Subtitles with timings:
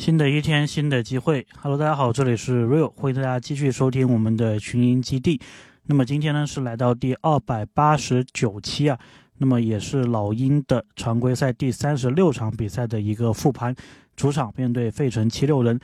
[0.00, 1.46] 新的一天，新的机会。
[1.60, 5.38] Hello，大家好，这里是 Real，欢迎大家继续收听我们的群英基地。
[5.84, 8.98] 那么今天呢是来到第二百八十九期啊，
[9.36, 13.76] 那么也是老鹰的常规赛第三十六场比赛的一个复盘，
[14.16, 15.78] 主场面对费城七六人。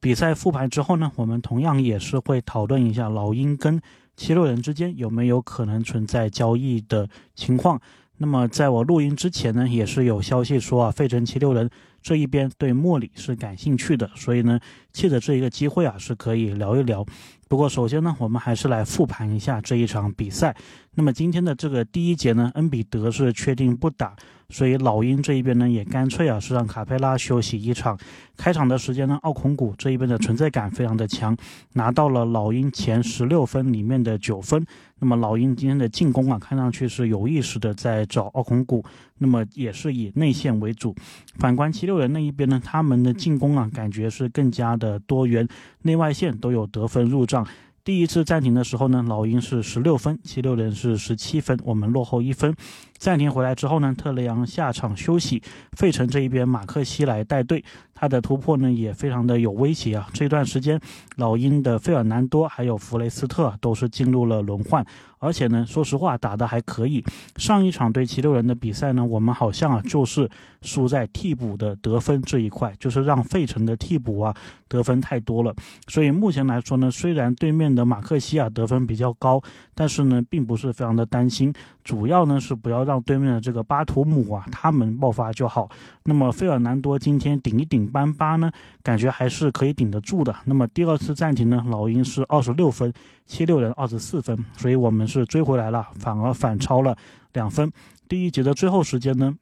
[0.00, 3.78] 比赛复盘之后呢，我们同样也是会讨论一下老鹰跟
[4.16, 7.78] 七六人之间有没有可能存在交易的情况。
[8.16, 11.68] 那么在我录音之前呢，也是有消息说啊，费城七六人。
[12.00, 14.58] 这一边对莫里是感兴趣的，所以呢，
[14.92, 17.04] 借着这一个机会啊，是可以聊一聊。
[17.48, 20.54] 不过首先呢，我们还是来复盘一下这一场比赛。
[20.94, 24.14] 那么今天的这个第一节呢，恩比德是确定不打。
[24.50, 27.98] 所以老鹰这一边呢，也干脆啊是让卡佩拉休息一场。
[28.34, 31.36] 开场的时间呢，奥孔古这一边的存在感非常的强，
[31.74, 34.64] 拿到了老鹰前十六分里面的九分。
[35.00, 38.82] 那么老鹰今天的进攻啊，看上去是有意识的在找奥孔古，
[39.18, 40.96] 那么也是以内线为主。
[41.36, 45.46] 反观七六人那一边呢，他们的进攻啊，感觉是更加的多元，
[45.82, 47.46] 内外线都有得分入账。
[47.84, 52.54] 第一次暂停的时候呢，老鹰是十六分，七六人是十七分，我们落后一分。
[52.98, 60.08] 暂停回来之后呢，特雷杨下场休息，费城这一边马克西来带队，他的突破呢也非常的有威胁啊。
[60.12, 60.80] 这段时间，
[61.16, 64.84] 老鹰的费尔南多还有弗雷斯特都是进入了轮换，
[65.18, 67.04] 而且呢，说实话打得还可以。
[67.36, 70.28] 上一场对七六人的比赛呢，我们好像啊就是
[70.62, 74.34] 输在替补的得分这一块，就是让费城的替补啊
[74.66, 75.54] 得分太多了。
[75.86, 79.40] 所以目前来说呢，虽然对面的马克西啊得分比较高，
[79.74, 81.54] 但是呢，并不是非常的担心。
[81.84, 85.68] 主要呢是不要让对面的这个巴图姆啊他们爆发就好。
[86.04, 88.50] 那么费尔南多今天顶一顶班巴呢，
[88.82, 90.34] 感觉还是可以顶得住的。
[90.46, 92.92] 那么第二次暂停呢，老鹰是二十六分，
[93.26, 96.96] 七六人二十四分，所以我们是追回来了，反而反超了
[97.34, 97.70] 两分。
[98.08, 99.34] 第一节的最后时间呢，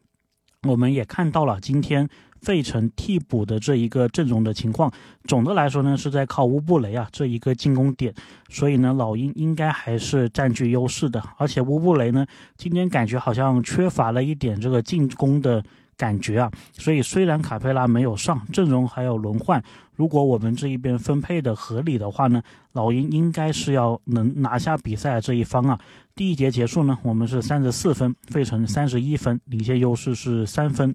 [0.65, 2.09] 我们也看到了今天。
[2.47, 4.89] 费城替补的这一个阵容的情况，
[5.25, 8.15] 总的来说呢是在靠乌布雷啊这一个进攻点，
[8.49, 11.21] 所以呢老鹰应该还是占据优势的。
[11.39, 12.25] 而且乌布雷呢
[12.57, 15.61] 今天感觉好像缺乏了一点这个进攻的
[15.97, 19.61] 感觉啊，所以虽然卡佩拉没有上阵容还有轮换，
[19.97, 22.41] 如果我们这一边分配的合理的话呢，
[22.75, 25.77] 老鹰应该是要能拿下比赛这一方啊。
[26.15, 30.95] 第一节结束呢，我们是三十四分，费城三十一分，领先优势是三分。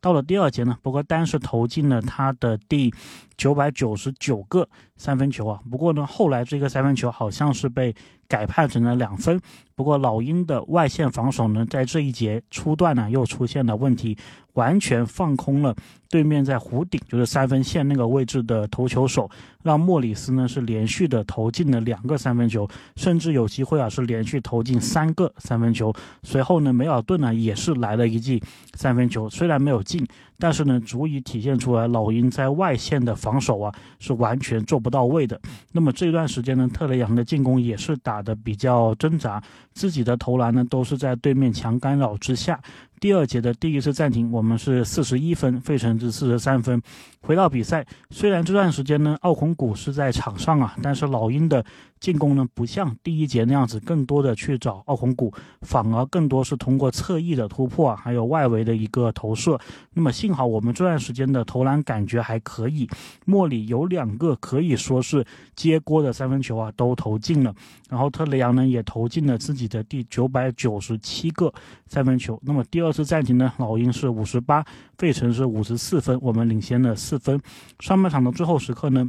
[0.00, 2.92] 到了第二节呢，不过单是投进了他的第
[3.38, 5.58] 九百九十九个三分球啊。
[5.70, 7.94] 不过呢，后来这个三分球好像是被
[8.28, 9.40] 改判成了两分。
[9.74, 14.18] 不过老鹰的外线防守呢，在这一节初段呢又出现了问题，
[14.54, 15.74] 完全放空了
[16.10, 19.30] 对面在弧顶，就是三分线那个位置的投球手，
[19.62, 25.94] 让莫里斯呢是连续的投进了两个三分球，甚至有机会啊是连续投进三个三分球。
[26.24, 28.42] 随后呢，梅尔顿呢也是来了一记
[28.74, 30.04] 三分球，虽然没有进。
[30.38, 35.40] 但是呢，足以体现出来老鹰在外线的防守啊是完全做不到位的。
[35.72, 42.60] 那么这段时间呢，特雷杨的进攻也是打的比较挣扎，自己的投篮呢都是在对面强干扰之下。
[43.00, 46.82] 第二节的第一次暂停，我们是四十一分，费城是四十三分。
[47.20, 51.64] 回到比赛，虽然这段时间呢，奥孔古是在场上啊，但是老鹰的
[52.00, 55.32] 进攻呢，不像第一节那样子，更多的去找奥孔古，
[55.62, 59.58] 反而更多是通过侧翼的突破啊，还有外围的一个投射。
[59.94, 62.88] 那么幸好我们这段时间的投篮感觉还可以，
[63.26, 65.24] 莫里有两个可以说是
[65.56, 67.54] 接锅的三分球啊，都投进了。
[67.90, 71.52] 然后特雷杨呢，也投进了自己的第九百九十七个
[71.86, 72.40] 三分球。
[72.42, 72.87] 那么第二。
[72.88, 74.64] 二次暂停呢，老鹰是五十八，
[74.96, 77.38] 费城是五十四分，我们领先了四分。
[77.80, 79.06] 上半场的最后时刻呢，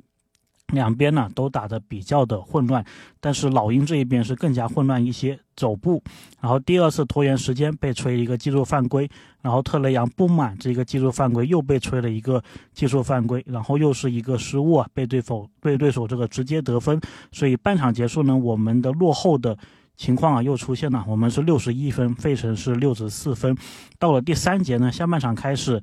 [0.74, 2.84] 两边呢都打得比较的混乱，
[3.22, 6.04] 但是老鹰这一边是更加混乱一些，走步，
[6.42, 9.10] 然后第二次拖延时间被吹一个技术犯规，
[9.42, 17.00] 然后特雷杨不满这个技术犯规又被吹了一个技术犯规，然后又是一个失误啊，被对手被对手这个直接得分，
[17.32, 19.58] 所以半场结束呢，我们的落后的。
[20.00, 23.54] 情况啊又出现了，我们是六十一分，费城是六十四分。
[24.00, 25.82] 到了第三节呢，下半场开始，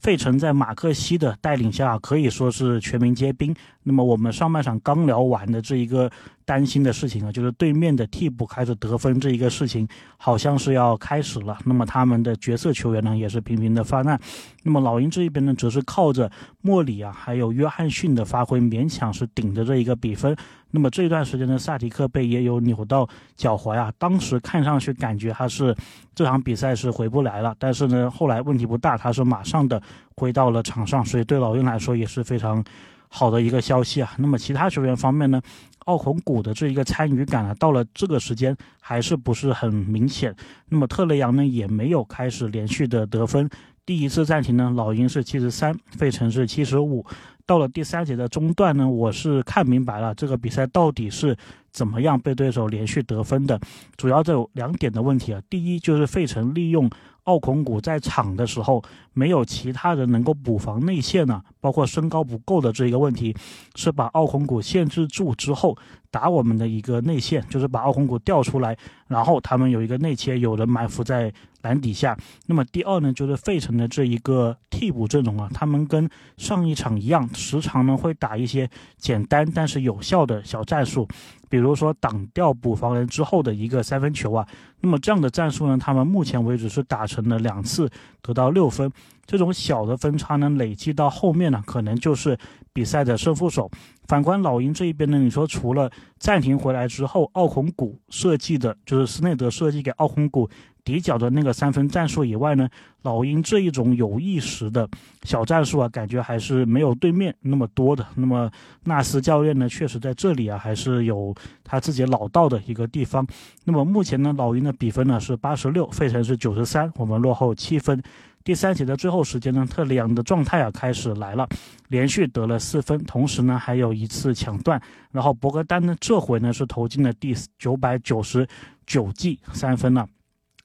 [0.00, 3.54] 费城在马克西的带领下可以说是全民皆兵。
[3.82, 6.10] 那么我们上半场刚聊完的这一个。
[6.48, 9.86] 担心的事情啊，就是对面的替补开始得分这一个事情，
[10.16, 11.58] 好像是要开始了。
[11.66, 14.18] 那么他们的角色球员呢，也是频频的发难。
[14.62, 16.30] 那么老鹰这一边呢，则是靠着
[16.62, 20.34] 莫里啊，还有约翰逊的发挥，勉强是顶着这一个比分。
[20.70, 23.06] 那么这段时间呢，萨迪克贝也有扭到
[23.36, 25.76] 脚踝啊，当时看上去感觉他是
[26.14, 27.54] 这场比赛是回不来了。
[27.58, 29.82] 但是呢，后来问题不大，他是马上的
[30.16, 32.64] 回到了场上，所以对老鹰来说也是非常。
[33.08, 35.40] 好的一个消息啊，那么其他球员方面呢，
[35.86, 40.34] 奥孔古的这一个参与感啊，到了这个时间还是不是很明显。
[40.68, 43.48] 那么特雷杨呢，也没有开始连续的得分。
[43.86, 47.04] 第一次暂停呢，老鹰是七十三，费城是七十五。
[47.46, 51.34] 到了第三节的中段呢，我是看明白了这个比赛到底是
[51.72, 53.58] 怎么样被对手连续得分的，
[53.96, 55.40] 主要这有两点的问题啊。
[55.48, 56.90] 第一就是费城利用
[57.22, 58.84] 奥孔古在场的时候
[59.14, 63.34] 没有其他人能够补防内线呢，包括身高不够的这一个问题，
[63.74, 65.76] 是把奥孔古限制住之后
[66.10, 68.76] 打我们的一个内线，就是把奥孔古调出来，
[69.06, 71.32] 然后他们有一个内切，有人埋伏在。
[71.62, 72.16] 篮底下，
[72.46, 81.06] 那么第二呢，就是费城的这一个替补阵容啊，他们跟上一场一样，时常呢会打一些简单但是有效的小战术，
[81.50, 84.46] 比如说挡掉补防人之后的一个三分球啊。
[84.80, 87.90] 那么这样的战术呢，他们目前为止是打成了两次，
[88.22, 88.90] 得到六分。
[89.26, 92.36] 这种小的分差呢，累计到后面呢，可能就是
[92.72, 93.70] 比赛的胜负手。
[94.06, 100.48] 反观老鹰这一边呢，你说除了暂停回来之后，奥孔古设计的，就是斯内德设计给奥孔古。
[100.84, 102.66] 底角的那个三分战术以外呢，
[103.02, 104.88] 老鹰这一种有意识的
[105.22, 108.06] 小战术啊，感觉还是没有对面那么多的。
[108.14, 108.50] 那么
[108.84, 113.26] 纳斯教练呢，确实在这里啊，还是有他自己老道的一个地方。
[113.64, 118.02] 那么目前呢，老鹰的比分呢是八十六，费城是九十三，我们落后七分。
[118.48, 121.46] 第三节的最后时间呢，特里昂的状态啊开始来了，
[121.88, 124.80] 连续得了四分，同时呢还有一次抢断。
[125.12, 128.48] 然后博格丹呢，这回呢是投进了第九百九十
[128.86, 130.08] 九记三分了。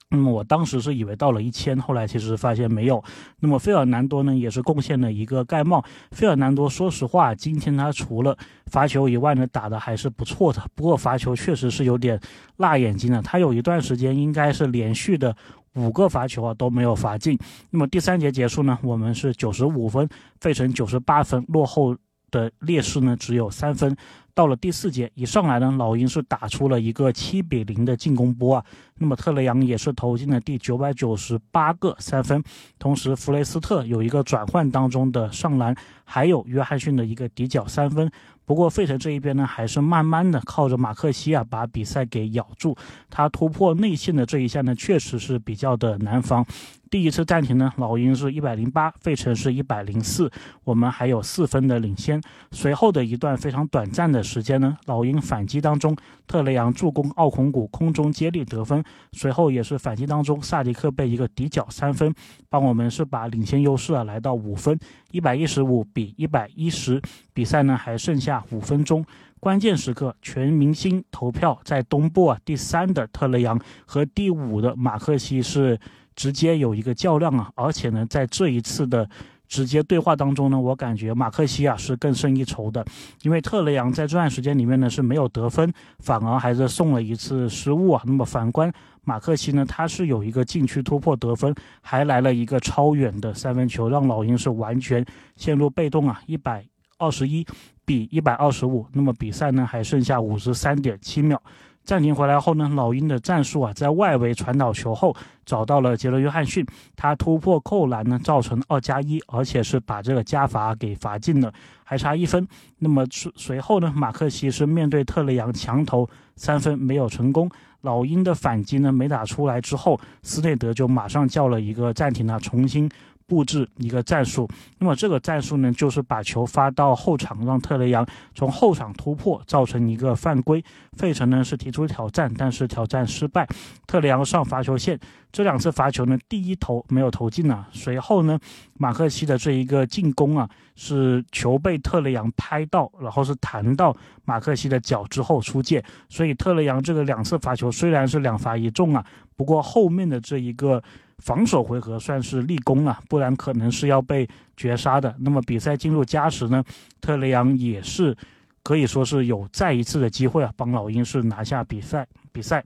[0.07, 3.03] 那么我当时是以为到了一千，后来其实发现没有。
[3.41, 5.83] 那么费尔南多呢，也是贡献了一个盖帽。
[6.11, 8.37] 费尔南多说实话，今天他除了
[8.67, 10.63] 罚球以外呢，打的还是不错的。
[10.73, 12.17] 不过罚球确实是有点
[12.55, 13.21] 辣眼睛了。
[13.21, 15.35] 他有一段时间应该是连续的
[15.75, 17.37] 五个罚球啊都没有罚进。
[17.69, 20.07] 那么第三节结束呢，我们是九十五分，
[20.39, 21.95] 费城九十八分，落后
[22.31, 23.95] 的劣势呢只有三分。
[24.35, 28.65] 到了第四节一上来呢，老鹰是打出了一个七比零的进攻波啊。
[28.97, 32.43] 那么特雷杨也是投进了第九百九十八个三分，
[32.79, 38.11] 同时弗雷斯特有一个转换当中的上篮，还有约翰逊的一个底角三分。
[38.45, 42.75] 不过费城这一边呢，还是慢慢的靠着马克西啊把比赛给咬住。
[43.09, 46.45] 他突破内线的这一下呢，确实是比较的难防。
[46.93, 50.31] 第一次暂停呢，老鹰是一百零八，费城是一百零四，
[50.63, 52.21] 我们还有四分的领先。
[52.51, 55.97] 随后的一段非常短暂的时间呢，老鹰反击当中，
[56.27, 62.13] 特雷杨助攻奥孔古空中接力得分，随后也是反击当中，萨迪克被一个底角三分，
[62.47, 64.77] 帮我们是把领先优势啊来到五分，
[65.09, 67.01] 一百一十五比一百一十，
[67.33, 69.03] 比赛呢还剩下五分钟，
[69.39, 75.79] 关键时刻全明星投票在东部啊，第三的特雷杨和第五的马克西是。
[76.15, 79.09] 直接有一个较量啊，而且呢，在这一次的
[79.47, 82.83] 直接对话当中呢，我感觉马克西啊是更胜一筹的，
[83.21, 88.01] 因为特雷杨在这段时间里面呢是没有得分，反而还是送了一次失误啊。
[88.05, 88.71] 那么反观
[89.03, 95.05] 马克西呢，他是有一个禁区突破得分，还来了一个超远的三分球，让老鹰是完全
[95.35, 96.65] 陷入被动啊，一百
[96.97, 97.45] 二十一
[97.85, 101.39] 比一百二十五，那么比赛呢还剩下五十三点七秒。
[101.83, 105.15] 暂停回来后呢，老鹰的战术啊，在外围传导球后
[105.45, 106.65] 找到了杰伦·约翰逊，
[106.95, 111.53] 他突破扣篮呢，造成二加一，而且是把这个加罚给罚进了，
[111.83, 112.47] 还差一分。
[112.79, 117.49] 那么随随后呢，马克西是面对特雷杨强投三分没有成功，
[117.81, 122.89] 老鹰的反击呢没打出来之后，斯内德就马上叫了一个暂停啊，重新。
[123.27, 124.47] 布置一个战术，
[124.79, 130.63] 那么这个战术呢，就是把球发到后场，让特雷杨从后场突破，造成一个犯规。
[130.97, 133.47] 费城呢是提出挑战，但是挑战失败。
[133.87, 134.99] 特雷杨上罚球线，
[135.31, 137.67] 这两次罚球呢，第一投没有投进啊。
[137.71, 138.39] 随后呢，
[138.77, 145.83] 马克西的这一个进攻啊，是球被特雷杨拍到，然后是弹到马克西的脚之后出界。
[146.09, 149.03] 所以特雷杨这个两次罚球虽然是两罚一中啊，
[149.35, 150.83] 不过后面的这一个。
[151.19, 154.27] 防守回合算是立功了，不然可能是要被
[154.57, 155.15] 绝杀的。
[155.19, 156.63] 那么比赛进入加时呢，
[157.01, 158.15] 特雷杨也是
[158.63, 162.63] 可以说是有再一次的机会啊，帮老鹰是拿下比赛比赛。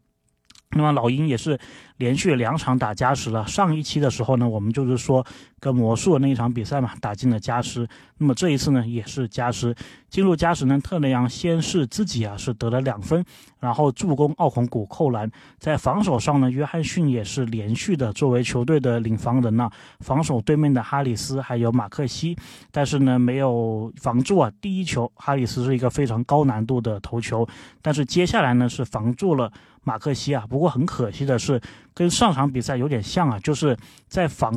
[0.72, 1.58] 那么老鹰也是
[1.96, 3.48] 连续两场打加时了。
[3.48, 5.26] 上一期的时候呢，我们就是说
[5.60, 7.88] 跟魔术那一场比赛嘛，打进了加时。
[8.18, 9.74] 那么这一次呢，也是加时。
[10.10, 13.24] 进入加时呢，特雷杨先是自己啊是得了两分，
[13.60, 15.30] 然后助攻奥孔古扣篮。
[15.58, 19.70] 在防守上呢，约翰逊也是连续的作为球队的领防人呐，
[20.02, 22.38] 防守对面的哈里斯还有马克西，
[22.72, 24.52] 但是呢没有防住啊。
[24.62, 27.48] 第一球哈里斯是一个非常高难度的头球，
[27.82, 29.52] 但是接下来呢是防住了。
[29.88, 31.62] 马克西啊，不过很可惜的是，
[31.94, 33.78] 跟上场比赛有点像啊，就是
[34.10, 34.52] 在防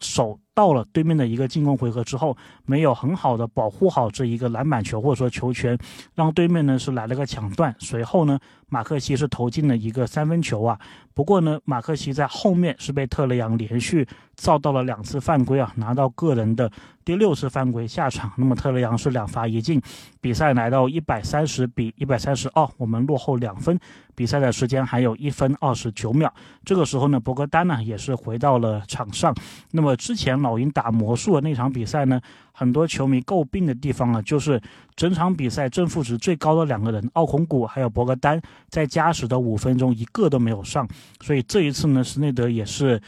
[0.00, 5.76] 守到了对面的一个进攻回合之后，没有很好的保护好这一个篮板球或者说球权，
[6.14, 7.74] 让对面呢是来了个抢断。
[7.78, 10.78] 随后呢，马克西是投进了一个三分球啊。
[11.14, 16.70] 不过呢，马克西在后面是被特雷杨连续造到了两次犯规啊，拿到个人的
[17.04, 18.32] 第六次犯规下场。
[18.36, 19.80] 那么特雷杨是两罚一进，
[20.20, 23.78] 比赛来到一百三十比一百三十二，我们落后两分。
[24.14, 26.32] 比赛的时间还有一分二十九秒。
[26.64, 29.34] 这个时候呢，博格丹呢也是回到了场上。
[29.70, 32.20] 那么之前老鹰打魔术的那场比赛呢，
[32.52, 34.60] 很多球迷诟病的地方啊，就是
[34.94, 40.86] 整场比赛正负值最高的两个人奥孔古还有博格丹，在加时的五分钟一个都没有上。
[41.20, 43.00] 所以这一次呢，施内德也是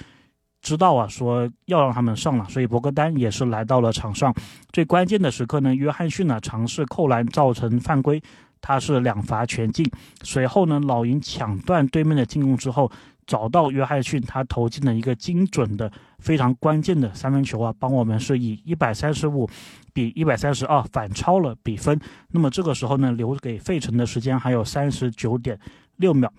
[0.63, 4.35] 知道啊，说要让他们上了，所以博格丹也是来到了场上。
[4.73, 8.23] 最关键的时刻呢，约翰逊呢尝试扣篮造成犯规，
[8.61, 9.85] 他是两罚全进。
[10.23, 12.91] 随后呢，老鹰抢断对面的进攻之后，
[13.27, 19.49] 找到约翰逊，他投进了一个精准的、非常关键的三分球啊，帮我们是以一百三十五
[19.93, 21.99] 比一百三十二反超了比分。
[22.31, 25.59] 那么这个时候呢，留给费城的时间还有三十九点
[25.97, 26.33] 六秒。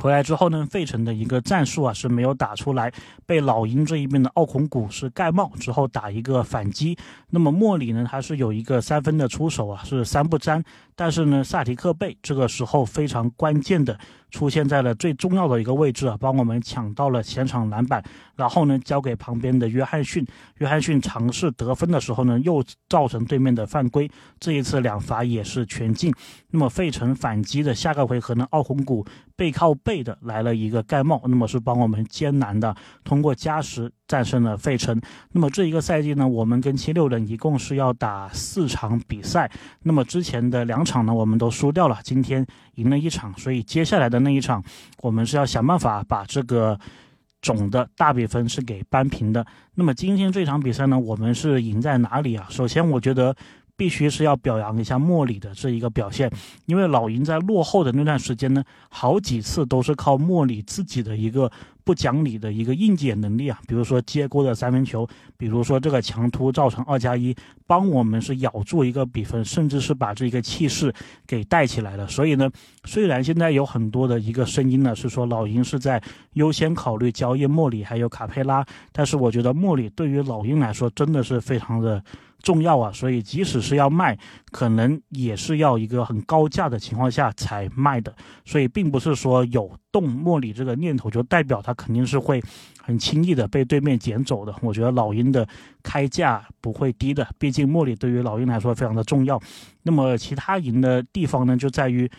[0.00, 2.90] 回来之后呢，费城的一个战术啊是没有打出来，
[3.26, 6.96] 被老鹰这一边的奥孔古是盖帽之后打一个反击。
[7.28, 10.64] 那么莫里呢，他是有一个三分的出手啊，是三不沾。
[10.94, 13.98] 但是呢，萨提克贝这个时候非常关键的
[14.30, 18.02] 出现在了最重要的一个位置啊，帮我们抢到了前场篮板，
[18.36, 20.26] 然后呢交给旁边的约翰逊。
[20.58, 26.12] 约翰逊尝试得分的时候呢，又造成对面的犯规，这一次两罚也是全进。
[26.50, 33.90] 那么费城反击的下个回合呢，奥孔古背靠背的来了一个盖帽，那么是帮我们艰难的通过加时。
[34.12, 35.00] 战胜了费城。
[35.30, 39.50] 那么这一个赛季呢，我们跟七六人一共是要打四场比赛。
[39.84, 44.62] 那么之前的两场呢，我们都输掉了，今天赢了一场，所以接下来的那一场，
[45.00, 46.78] 我们是要想办法把这个
[47.40, 49.46] 总的大比分是给扳平的。
[49.76, 52.46] 那么今天这场比赛呢，我们是赢在哪里啊？
[52.50, 53.34] 首先，我觉得。
[53.82, 56.30] 必须是要表扬一下莫里的这一个表现，
[56.66, 61.50] 因为老鹰在落后的那段时间呢，好几次都是靠莫里自己的一个
[61.82, 65.04] 不讲理的一个应解能力啊，比如说接锅的三分球，
[65.36, 67.34] 比如说这个强突造成二加一，
[67.66, 70.94] 帮我们是咬住一个比分，甚至是把这个气势
[71.26, 72.06] 给带起来了。
[72.06, 72.48] 所以呢，
[72.84, 76.00] 虽然现在有很多的一个声音呢，是说老鹰是在
[76.34, 82.00] 优先考虑交易莫里还有卡佩拉，但是我觉得莫里对于老鹰来说真的是非常的。
[82.42, 84.18] 重要啊，所以即使是要卖，
[84.50, 88.14] 可能也是要一个很高价的情况下才卖的。
[88.44, 92.42] 所以并不是说有动莫里这个念头，就代表他肯定是会
[92.82, 94.54] 很轻易的被对面捡走的。
[94.60, 95.46] 我觉得老鹰的
[95.82, 99.40] 开价不会低的，毕竟莫里对于老鹰来说非常的重要。
[99.84, 102.10] 那么其他赢的地方呢，就在于。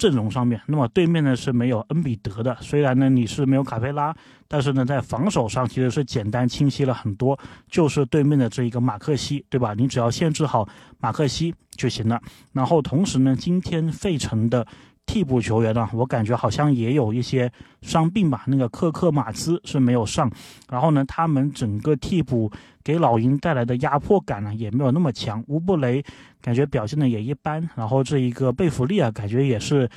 [0.00, 2.56] 阵容上面，那么对面呢是没有恩比德的。
[2.62, 4.16] 虽然呢你是没有卡佩拉，
[4.48, 7.38] 但是呢在防守上其实是简单清晰了很多。
[7.68, 9.74] 就是对面的这一个马克西，对吧？
[9.76, 10.66] 你只要限制好
[10.98, 12.18] 马克西就行了。
[12.54, 14.66] 然后同时呢，今天费城的。
[15.06, 17.50] 替补球员呢，我感觉好像也有一些
[17.82, 18.44] 伤病吧。
[18.46, 20.30] 那个克克马兹是没有上，
[20.70, 22.48] 然后呢，他们整个替补
[22.82, 25.42] 给老鹰带来的压迫感呢也没有那么强。
[25.48, 26.04] 乌布雷
[26.40, 29.88] 感觉表现的也一般，然后这一个贝弗利啊，感觉也是。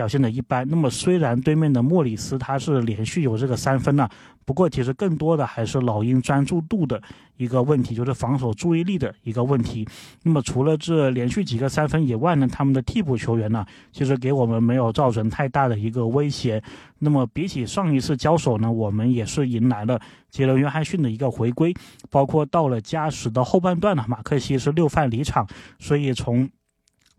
[0.00, 0.66] 表现的一般。
[0.66, 4.08] 那么虽然对面的莫里斯他是连续有这个三分呢，
[4.46, 7.02] 不过其实更多的还是老鹰专注度的
[7.36, 9.86] 一个问题，就是防守注意力的一个问题。
[10.22, 16.62] 那么除了这连续几个三分以外呢，他们的替补球员呢，其实给我们没有造成太大的一个威胁。
[17.00, 21.74] 那么比起上一次交手呢，我们也是迎来了杰伦约翰逊的一个回归，
[22.08, 25.46] 包括到了加时的后半段呢，马克西是六犯离场，
[25.78, 26.48] 所以从。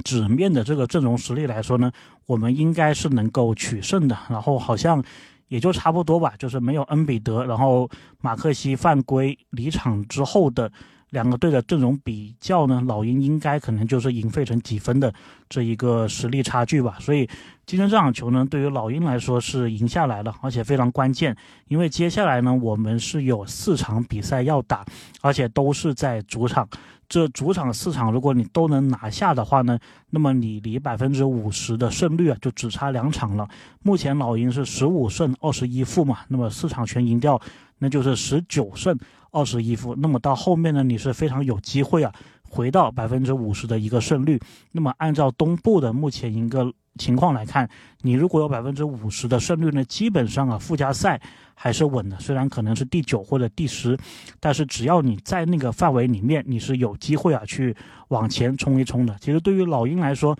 [0.01, 1.91] 纸面的这个阵容实力来说呢，
[2.25, 4.17] 我们应该是能够取胜的。
[4.29, 5.03] 然后好像
[5.47, 7.89] 也就差不多吧，就是没有恩比德，然后
[8.21, 10.71] 马克西犯规离场之后的
[11.09, 15.13] 两个队的阵容比较呢，老鹰应该可能就是赢费城几分的
[15.49, 16.97] 这一个实力差距吧。
[17.01, 17.27] 所以
[17.65, 21.35] 今天这场球呢，对于老鹰来说是赢下来了，而且非常关键，
[21.67, 24.85] 因为接下来呢，我们是有四场比赛要打，
[25.21, 26.67] 而且都是在主场。
[27.11, 29.77] 这主场四场，如果你都能拿下的话呢，
[30.11, 33.45] 那么你离百分之五十的胜率啊，就只差两场了。
[33.83, 37.37] 目前老鹰是十五胜二十一负嘛，那么四场全赢掉，
[37.79, 38.97] 那就是十九胜
[39.31, 39.93] 二十一负。
[39.95, 42.13] 那么到后面呢，你是非常有机会啊，
[42.49, 44.39] 回到百分之五十的一个胜率。
[44.71, 46.71] 那么按照东部的目前一个。
[46.97, 47.69] 情况来看，
[48.01, 51.19] 你如果有百分之五十的胜率呢，基本上啊附加赛
[51.55, 52.19] 还是稳的。
[52.19, 53.97] 虽然可能是第九或者第十，
[54.39, 57.75] 但是只要你在那个范围里面，你是有机会啊去
[58.09, 59.15] 往前冲一冲的。
[59.21, 60.35] 其实对于老鹰来说，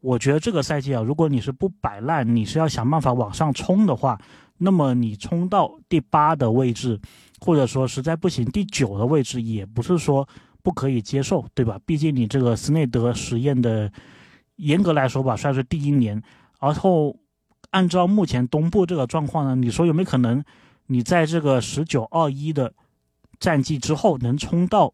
[0.00, 4.20] 我觉得这个赛季啊，如果你是不摆烂，你是要想办法往上冲的话，
[4.58, 7.00] 那么你冲到第八的位置，
[7.40, 10.28] 或者说实在不行第九的位置，也不是说
[10.62, 11.80] 不可以接受，对吧？
[11.86, 13.90] 毕竟你这个斯内德实验的，
[14.56, 16.22] 严格来说吧，算是第一年。
[16.60, 17.16] 然后
[17.70, 20.42] 按照目前东部这个状况呢，你说有没有可能，
[20.86, 22.72] 你在这个十九二一的
[23.38, 24.92] 战绩之后能冲到？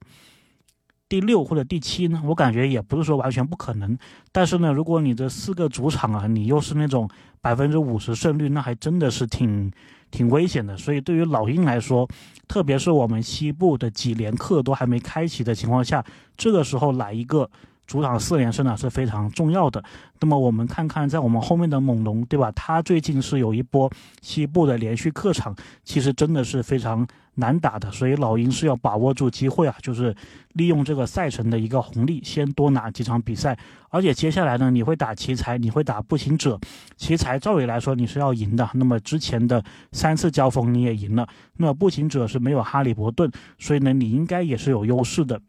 [1.09, 2.23] 第六或者第七呢？
[2.25, 3.99] 我感觉也不是说完全不可能。
[4.33, 7.09] 但是呢，如果你这四个主场啊，你又是那种
[7.41, 9.71] 百分之五十胜率，那还真的是挺
[10.11, 10.77] 挺危险的。
[10.77, 12.09] 所以对于老鹰来说，
[12.49, 16.05] 特别是我们西部的几连客都还没开启的情况下，
[16.37, 17.51] 这个时候来一个。
[17.91, 19.83] 主场四连胜呢是非常重要的。
[20.21, 22.53] 那么我们看看，在我们后面的猛龙，对吧？
[22.53, 23.91] 他最近是有一波
[24.23, 27.05] 西部的连续客场，其实真的是非常
[27.35, 27.91] 难打的。
[27.91, 30.15] 所以老鹰是要把握住机会啊，就是
[30.53, 33.59] 利用这个赛程的一个红利，先多拿几场比赛。
[33.89, 36.57] 而且接下来呢，你会打奇才，你会打步行者。
[36.97, 41.27] 奇才照理来说你是要赢的，那么之前的三次交锋你也赢了。
[41.57, 43.29] 那么步行者是没有哈利伯顿，
[43.59, 45.41] 所以呢，你应该也是有优势的。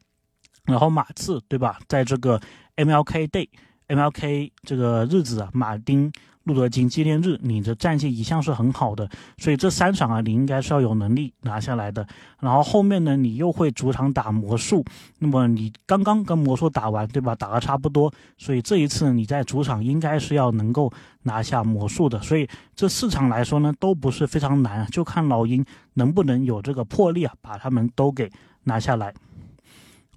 [0.66, 2.40] 然后马刺对吧，在这个
[2.76, 6.12] MLK Day，MLK 这个日子啊，马丁
[6.44, 12.08] 路德金纪念日，你的战绩一向是很好的，所以这三场啊，你应该是要有能力拿下来的。
[12.40, 14.84] 然后后面呢，你又会主场打魔术，
[15.20, 20.92] 那么你刚刚跟魔术打完对吧，打的差不多，所以这一次你在主场应该是要能够
[21.24, 22.20] 拿下魔术的。
[22.22, 25.64] 所以这四场来说呢，都不是非常难，就看老鹰
[25.94, 28.32] 能不能有这个魄力啊，把他们都给
[28.64, 29.14] 拿下来。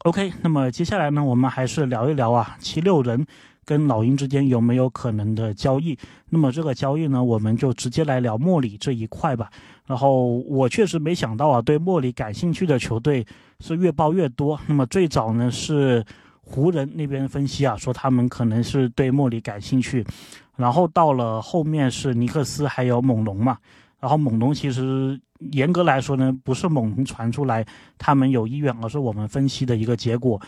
[0.04, 3.24] OK，那么接下来呢，我们还是聊一聊啊，七六人
[3.64, 5.98] 跟老鹰之间有没有可能的交易？
[6.28, 9.50] 那么这个交易呢，我们就直接来聊莫里这一块吧。
[9.86, 13.24] 然后我确实没想到啊，对莫里感兴趣的球队
[13.60, 14.60] 是越报越多。
[14.66, 16.04] 那么最早呢是
[16.42, 20.04] 湖人那边分析啊，说他们可能是对莫里感兴趣，
[20.54, 23.56] 然后到了后面是尼克斯还有猛龙嘛。
[24.04, 27.64] 然后猛龙其实严格来说呢，不是猛龙传出来
[27.96, 30.38] 他们有意愿，而是我们分析的一个结果。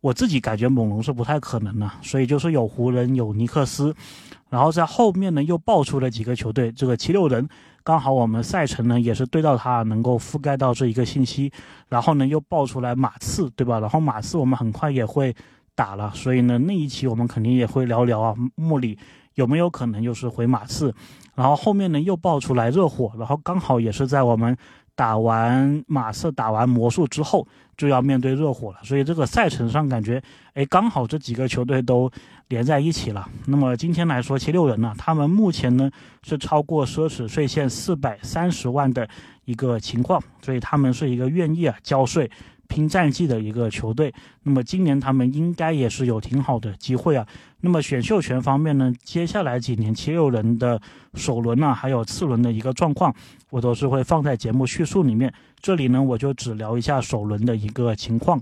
[0.00, 3.92] 我自己感觉猛龙是不太可能的，所以就是有湖人有尼克斯，
[4.48, 7.48] 然后在后面呢又爆出了几个球队，这个七六人
[7.82, 11.50] 刚好我们赛程呢也是对到他能够覆盖到这一个信息，
[11.88, 13.80] 然后呢又爆出来马刺，对吧？
[13.80, 15.34] 然后马刺我们很快也会
[15.74, 18.96] 打了，所以呢那一期我们肯定也会聊聊啊，穆里
[19.34, 20.94] 有没有可能又是回马刺？
[21.40, 24.54] 然后后面呢又爆出来热火，然后刚好也是在我们
[24.94, 27.48] 打完马刺、打完魔术之后
[27.78, 30.22] 就要面对热火了，所以这个赛程上感觉，
[30.52, 32.10] 哎，刚好这几个球队都
[32.48, 33.26] 连在一起了。
[33.46, 35.90] 那么今天来说，七六人呢，他们目前呢
[36.22, 39.08] 是超过奢侈税线四百三十万的
[39.46, 42.30] 一个情况，所以他们是一个愿意啊交税。
[42.70, 47.26] 拼战绩的一个球队，那么今年他们应该也是有挺好的机会啊。
[47.60, 50.80] 那么选秀权方面呢，接下来几年七六人的
[51.14, 53.12] 首轮呢，还有次轮的一个状况，
[53.50, 55.34] 我都是会放在节目叙述里面。
[55.60, 58.40] 这里呢，我就只聊一下首轮的一个情况。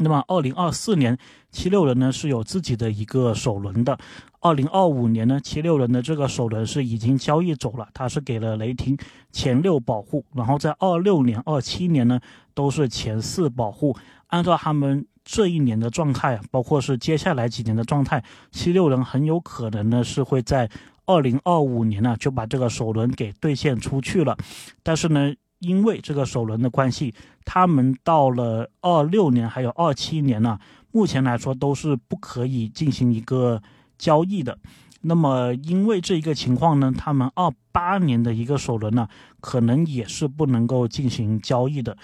[0.00, 1.16] 那么，二零二四年
[1.52, 3.96] 七六人呢是有自己的一个首轮的。
[4.40, 8.98] 二零二五年呢，七六人的这个首轮是已经交易走了，他是给了雷霆
[9.30, 10.24] 前六保护。
[10.34, 12.20] 然后在二六年、二七年呢
[12.54, 13.96] 都是前四保护。
[14.28, 20.70] 按照他们这一年的状态，包括是接下来几年的状态，七六人很有可能呢是会在
[21.06, 24.36] 二零二五年呢就把这个首轮给兑现出去了。
[24.82, 25.34] 但是呢。
[25.60, 27.14] 因为这个首轮的关系，
[27.46, 30.58] 他们到了二六年还有二七年呢，
[30.92, 33.62] 目前来说都是不可以进行一个
[33.96, 34.58] 交易的。
[35.00, 39.08] 那么因为这一个情况呢，他们二八年的一个首轮呢，
[39.40, 41.96] 可能也是不能够进行交易的。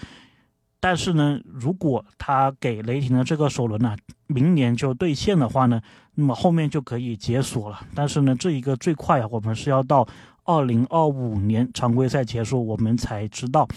[0.81, 3.95] 但是呢，如果他给雷霆的这个首轮呢，
[4.27, 5.81] 明年就兑现的话呢，
[6.15, 7.79] 那么后面就可以解锁了。
[7.95, 10.05] 但是呢，这一个最快啊，我们是要到。
[10.43, 13.67] 二零二五年常规赛结束，我们才知道。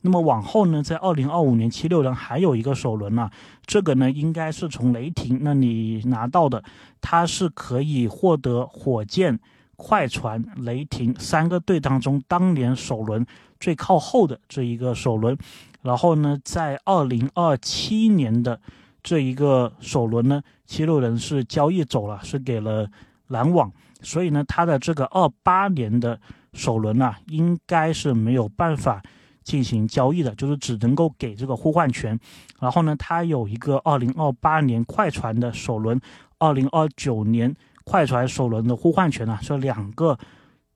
[0.00, 3.30] 那么往后呢，在二零二五年七六人还有一个首轮呢，
[3.66, 6.64] 这个呢应该是从雷霆那里拿到的，
[7.02, 9.38] 它是可以获得火箭、
[9.76, 13.24] 快船、雷霆三个队当中当年首轮
[13.60, 15.36] 最靠后的这一个首轮。
[15.84, 18.58] 然后呢，在二零二七年的
[19.02, 22.88] 这一个首轮呢，七六人是交易走了，是给了
[23.28, 23.70] 篮网。
[24.00, 26.18] 所以呢，他的这个二八年的
[26.54, 29.02] 首轮啊，应该是没有办法
[29.42, 32.18] 进行交易的，就是只能够给这个互换权。
[32.58, 36.00] 然后呢，他有一个二零二八年快船的首轮，
[36.38, 40.18] 二零二九年快船首轮的互换权呢，这两个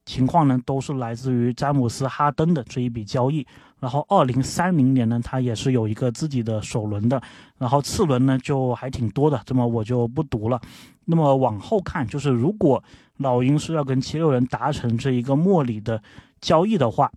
[0.05, 3.47] 情况呢，都是来自于詹姆斯哈登的这一笔交易。
[3.80, 7.22] 然后二零三零年呢，他也是有一个自己的首轮的，
[7.58, 10.60] 然后次轮呢就还挺多的，这么我就不读了。
[11.04, 12.82] 那么往后看，就是如果
[13.18, 16.02] 老鹰是要跟七六人达成这一个莫里的
[16.40, 17.10] 交易的话，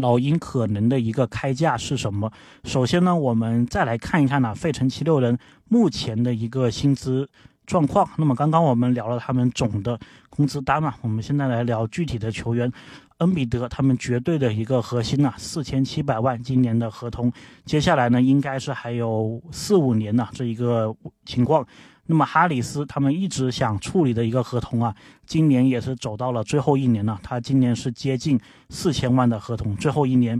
[0.00, 2.32] 老鹰可能的一个开价是什么？
[2.64, 7.28] 首先呢，我们再来看一看呢，费城七六人目前的一个薪资
[7.72, 8.06] 状况。
[8.18, 12.70] 那么刚刚我们聊了他们总的工资单嘛，我们现在来聊具体的球员。
[13.18, 17.32] 恩比德他们绝对的一个核心啊，四千七百万今年的合同，
[17.64, 21.66] 接下来呢应该是还有四五年呢这一个情况。
[22.06, 27.18] 那么哈里斯他们一直想处理的一个合同啊，今年也是走到了最后一年了。
[27.22, 30.38] 他今年是接近四千万的合同，最后一年。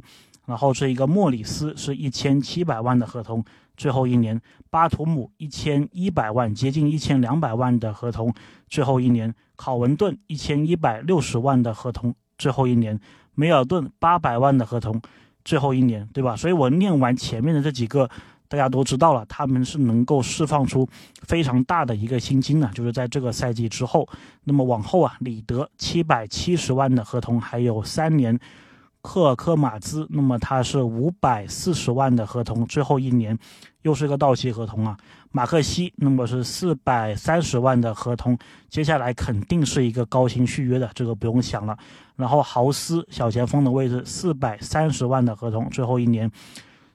[0.53, 3.43] 然后这一个莫里斯是一千七百万的合同，
[3.75, 4.38] 最后一年。
[4.69, 8.31] 巴图姆一千一百万，接近一千两百万的合同，
[8.69, 9.35] 最后一年。
[9.57, 12.15] 考文顿一千一百六十万的合同。
[12.37, 13.01] 最后一年，
[13.35, 15.01] 梅尔顿八百万的合同，
[15.43, 16.37] 最后一年，对吧？
[16.37, 18.07] 所以我念完前面的这几个，
[18.47, 20.87] 大家都知道了，他们是能够释放出
[21.23, 24.07] 非常大的一个薪金的，就是在这个赛季之后。
[24.45, 28.38] 那么往后啊，里德七百七十万的合同还有三年，
[29.03, 33.38] 克尔克马兹，那么他是五百四十万的合同，最后一年。
[33.83, 34.97] 又是一个到期合同啊，
[35.33, 38.38] 马克西那么是四百三十万的合同，
[38.69, 41.77] 接下来肯定是一个高薪续约的，这个不用想了。
[42.15, 46.31] 然后豪斯小前锋的位置四百三十万的合同，最后一年。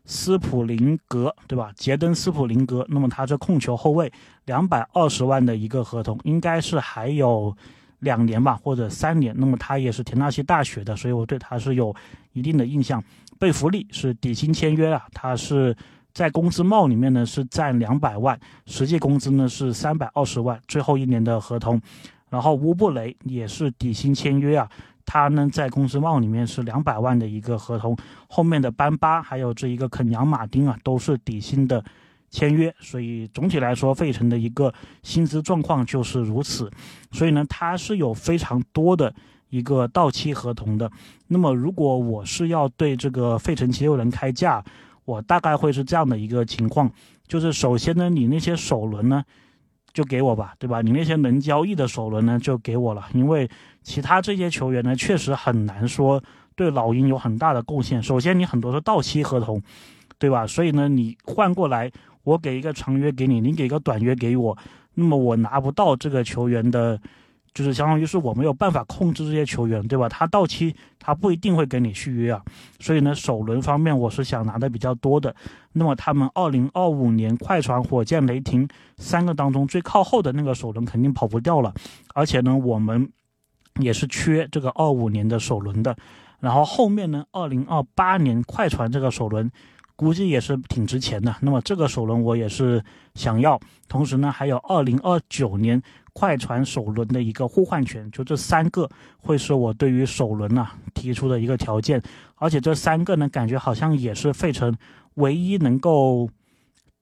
[0.09, 1.69] 斯普林格对吧？
[1.75, 4.09] 杰登斯普林格，那么他这控球后卫
[4.45, 7.53] 两百二十万的一个合同，应该是还有
[7.99, 9.33] 两年吧，或者三年。
[9.37, 11.95] 那么他也是田纳西大学的，所以我对他是有
[12.33, 13.03] 一定的印象。
[13.39, 15.75] 贝弗利是底薪签约啊，他是。
[16.13, 21.79] 在工资帽里面呢是占两百万，实际工资呢是三百二十万，最后一年的合同。
[22.31, 24.67] 然后乌布雷也是底薪签约啊，
[25.05, 27.95] 他呢在工资帽里面是两百万的一个合同。
[28.27, 31.85] 后面的班巴还有这一个肯扬马丁啊都是底薪的
[32.29, 36.69] 签约，所以总体来说费城的一个薪资状况就是如此。
[37.11, 39.13] 所以呢，他是有非常多的
[39.49, 40.91] 一个到期合同的。
[41.27, 44.63] 那么如果我是要对这个费城七六人开价，
[45.05, 46.91] 我大概会是这样的一个情况，
[47.27, 49.23] 就是首先呢，你那些首轮呢，
[49.93, 50.81] 就给我吧，对吧？
[50.81, 53.49] 你那些能交易的首轮呢，就给我了，因为
[53.81, 56.21] 其他这些球员呢，确实很难说
[56.57, 58.03] 对老鹰有很大的贡献。
[58.03, 59.61] 首先，你很多是到期合同，
[60.19, 60.45] 对吧？
[60.45, 61.89] 所以呢，你换过来，
[62.27, 64.57] 我给一个长约给你，你给一个短约给我，
[64.95, 66.99] 那么我拿不到这个球员的。
[67.53, 70.07] 就是相当于是我没有办法控制这些球员，对吧？
[70.07, 72.39] 他到期他不一定会给你续约啊，
[72.79, 75.35] 所以呢，首轮方面我是想拿的比较多的。
[75.73, 81.73] 那么他们二零二五年快船、火箭、雷霆三个当中最靠后的那个首轮肯定跑不掉了，
[82.13, 83.11] 而且呢，我们
[83.79, 85.97] 也是缺这个二五年的首轮的。
[86.39, 89.49] 然后后面呢，二零二八年快船这个首轮
[89.97, 92.81] 估计也是挺值钱的，那么这个首轮我也是
[93.15, 93.59] 想要。
[93.89, 95.83] 同时呢，还有二零二九年。
[96.13, 102.01] 快船首轮的一个互换权，就这三个会是我对于首轮呐提出的一个条件，
[102.37, 104.75] 而且这三个呢，感觉好像也是费城
[105.13, 106.27] 唯一能够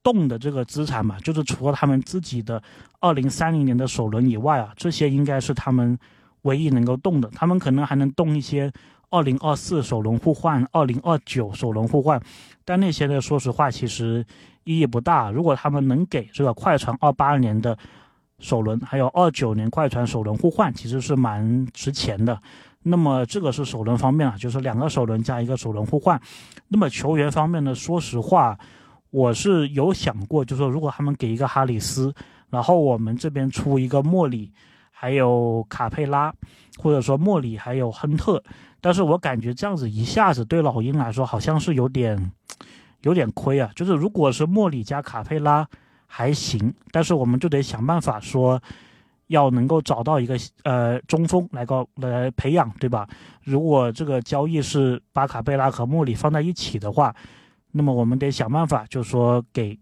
[0.04, 2.62] 动的这个资产嘛，就是除了他们自己的
[3.00, 5.98] 二零三零年的首轮以外啊，这些应该是他们
[6.42, 8.70] 唯一能够动的，他们可能还能动一些
[9.10, 12.22] 二零二四首轮互换、二零二九首轮互换，
[12.64, 14.26] 但那些呢，说实话其实
[14.64, 15.32] 意义不大。
[15.32, 17.78] 如果他们能给这个快船二八年的。
[18.40, 22.38] 首轮还有二九年快船首轮互换，其实是蛮值钱的。
[22.84, 26.20] 那么这个是首轮方面啊，就是两个首轮加一个首轮互换。
[26.68, 28.60] 那么球员方面呢，说实话，
[29.10, 32.14] 我是有想过，就是说如果他们给一个哈里斯，
[32.50, 34.52] 然后我们这边出一个莫里，
[34.92, 36.34] 还有卡佩拉，
[36.78, 38.44] 或者说莫里还有亨特，
[38.86, 42.32] 但是我感觉这样子一下子对老鹰来说好像是有点
[43.02, 43.72] 有点亏啊。
[43.76, 45.68] 就是如果是莫里加卡佩拉。
[46.08, 48.62] 还行，但是我们就得想办法说，
[49.28, 53.06] 要能够找到一个呃中锋来个来培养，对吧？
[53.44, 57.14] 如果这个交易是把卡贝拉和莫里放在一起的话，
[57.72, 59.78] 那么我们得想办法，就是说给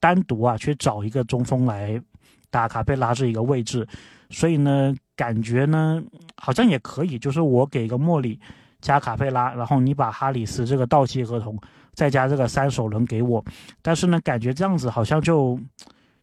[0.00, 2.02] 单独啊去找一个中锋来
[2.50, 3.86] 打卡贝拉这一个位置。
[4.30, 6.02] 所以呢，感觉呢
[6.36, 8.40] 好像也可以，就是我给个莫里
[8.80, 11.58] 加卡佩拉，然后你把哈里斯这个到期合同。
[11.92, 13.44] 再加这个三首轮给我，
[13.82, 15.58] 但是呢，感觉这样子好像就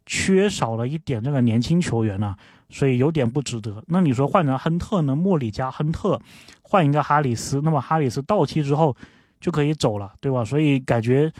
[0.06, 2.36] 缺少了一点这个年轻球员呢，
[2.70, 3.84] 所以有点不值得。
[3.86, 5.16] 那你说换成亨特呢？
[5.16, 6.20] 莫里加亨特
[6.64, 8.96] 换一个哈里斯，那么哈里斯到期之后
[9.42, 10.44] 就可以走了，对吧？
[10.44, 11.32] 所以感觉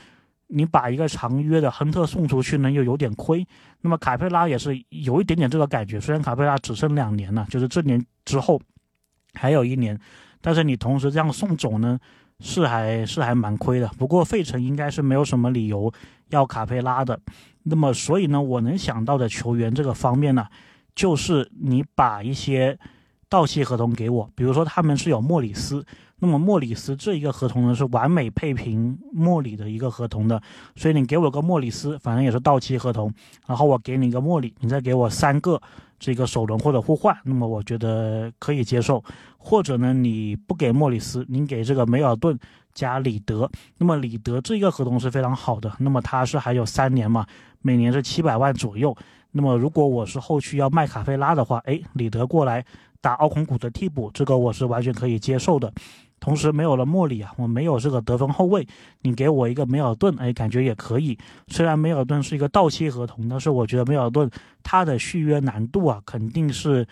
[0.48, 3.46] 你把一个长约的亨特送出去呢，又有点亏。
[3.82, 8.60] 那么卡佩拉也是有一点点这个感觉，虽然卡佩拉只剩两年了，就是这年之后
[9.34, 10.00] 还有一年，
[10.42, 12.00] 但是你同时这样送走呢？
[12.40, 15.92] 是还是还蛮亏的，不过费城应该是没有什么理由
[16.30, 17.20] 要卡佩拉的。
[17.64, 20.46] 那么，所以呢，我能想到的球员这个方面呢，
[20.94, 22.78] 就是你把一些
[23.28, 25.84] 到期合同给我，比如说他们是有莫里斯，
[26.20, 30.42] 那么莫里斯这一个合同呢是完美配平莫里的一个合同的，
[30.76, 33.14] 所以你给我个莫里斯，反正也是到期合同，
[33.46, 35.62] 然后我给你一个莫里，你再给我三个
[36.00, 39.04] 这个首轮或者互换，那么我觉得可以接受，
[39.38, 42.36] 或者呢你不给莫里斯，你给这个梅尔顿
[42.74, 47.28] 加里德，那么里德这个合同是非常好的，那么他是还有三年嘛，
[47.62, 48.96] 每年是七百万左右，
[49.32, 52.66] 那么如果我是后续要卖卡菲拉的话，哎，里德过来。
[53.00, 55.72] 打奥孔古的替补，这个我是完全可以接受的。
[56.20, 58.68] 同时没有了莫里啊，我没有这个得分后卫，
[59.02, 61.18] 你给我一个梅尔顿，哎，感觉也可以。
[61.48, 64.30] 虽然梅尔顿是一个到期合同，但是我觉得梅尔顿
[64.64, 66.86] 他的续约难度啊，肯定是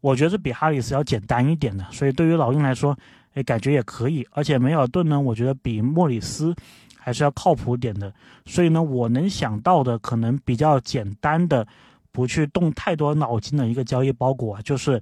[0.00, 1.84] 我觉得是比哈里斯要简单一点的。
[1.92, 2.96] 所以对于老鹰来说，
[3.34, 4.26] 哎，感觉也可以。
[4.30, 6.54] 而且梅尔顿呢，我觉得比莫里斯
[6.96, 8.12] 还是要靠谱点的。
[8.46, 11.66] 所以呢，我能想到的可能比较简单的，
[12.10, 15.00] 不去动太多脑筋的一个交易包裹啊，就是。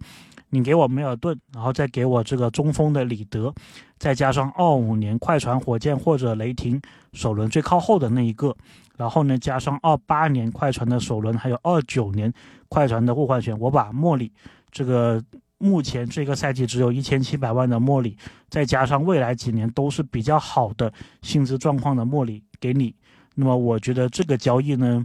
[0.50, 3.54] 你给我梅尔顿，然后再给我这个中锋的里德，
[3.98, 6.80] 再加上二五年快船、火箭或者雷霆
[7.12, 8.56] 首轮最靠后的那一个，
[8.96, 12.32] 然后呢加上二八年快船的首轮，还有二九年
[12.68, 14.32] 快船的互换权，我把莫里
[14.70, 15.22] 这个
[15.58, 18.16] 目前这个赛季只有一千七百万的莫里，
[18.48, 22.94] 再加上未来几年都是比较好的薪资状况的莫里给你，
[23.34, 25.04] 那么我觉得这个交易呢。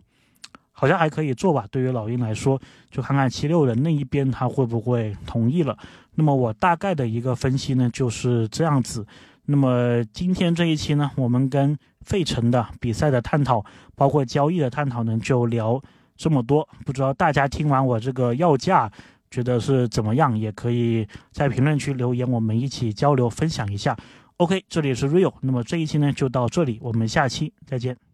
[0.73, 2.59] 好像还可以做吧，对于老鹰来说，
[2.91, 5.77] 就看看七六人那一边他会不会同意了。
[6.15, 9.05] 那么我大概的一个分析呢就是这样子。
[9.45, 13.63] 那么今天这一期呢，我们跟费城的比赛的探讨，
[13.95, 15.81] 包括交易的探讨呢，就聊
[16.15, 16.67] 这么多。
[16.85, 18.89] 不知道大家听完我这个要价，
[19.29, 20.37] 觉得是怎么样？
[20.37, 23.95] 也可以在评论区留言，我们一起交流分享一下。
[24.37, 28.12] OK，这里是 Real，那么这一期呢就到这里，我们下期再见。